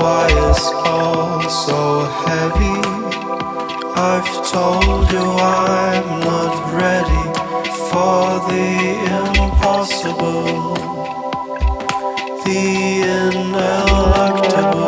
[0.00, 2.78] is all so heavy?
[3.94, 7.24] I've told you I'm not ready
[7.90, 8.66] for the
[9.20, 10.74] impossible,
[12.44, 12.62] the
[13.28, 14.81] ineluctable.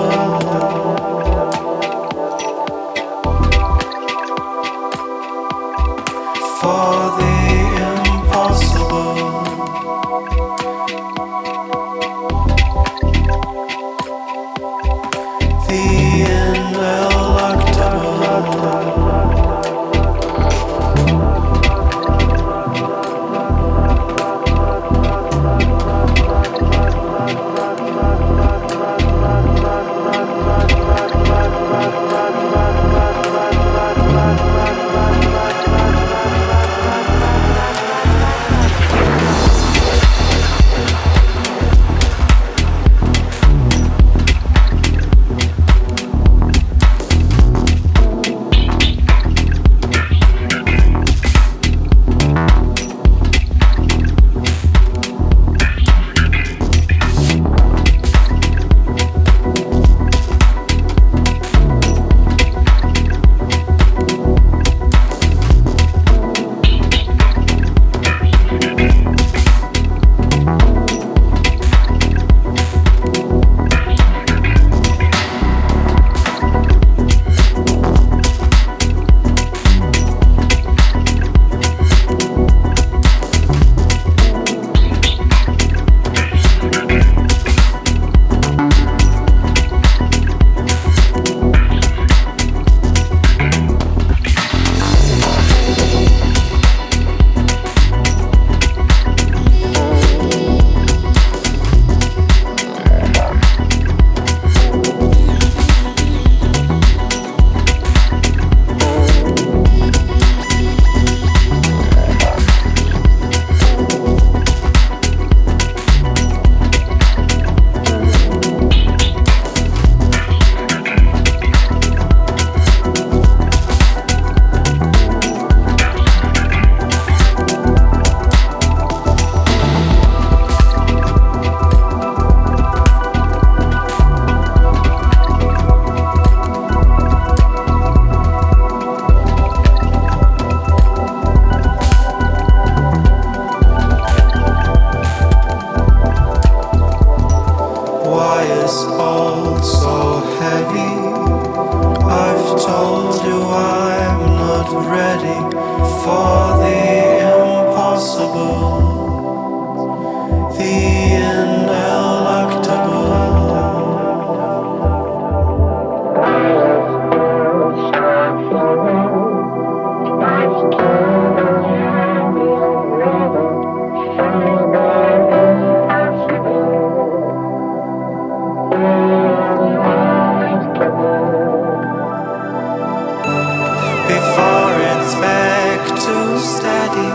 [185.20, 187.12] Back to steady,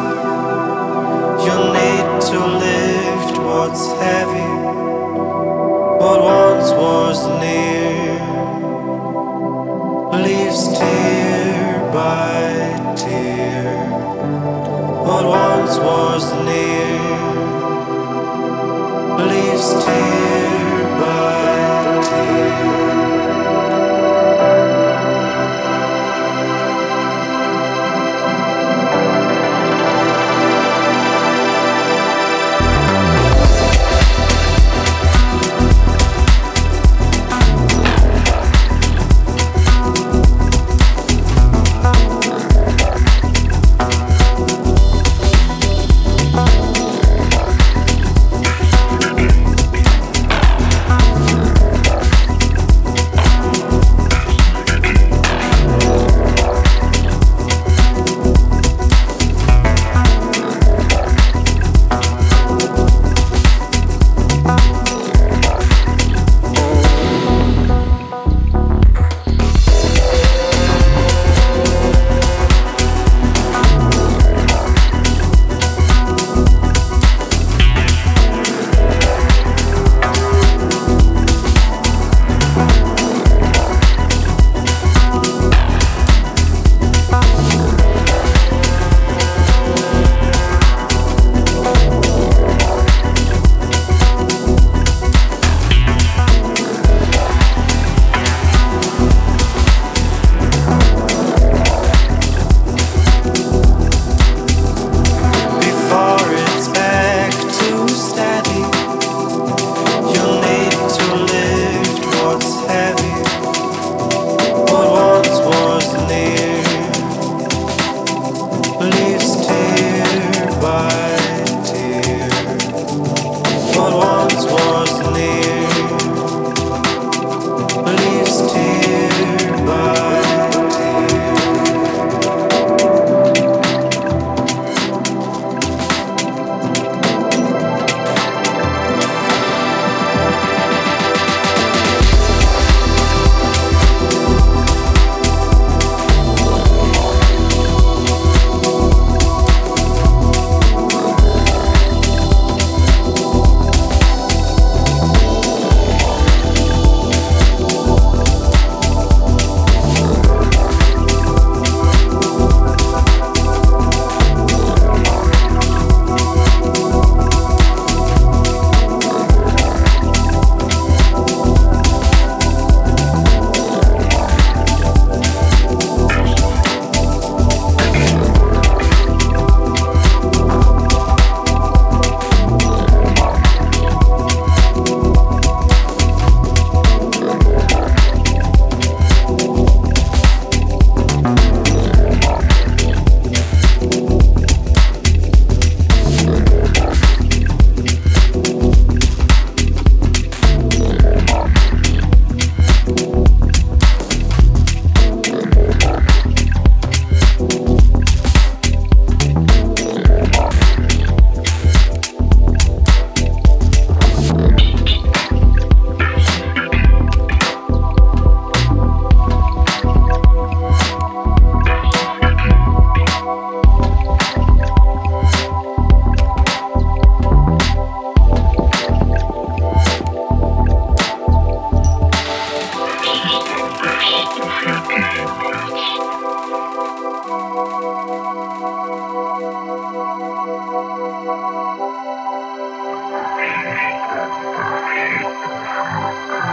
[1.46, 4.54] you need to lift what's heavy.
[6.02, 8.20] What once was near
[10.24, 13.76] leaves tear by tear.
[15.08, 16.89] What once was near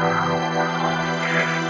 [0.06, 1.65] Yeah.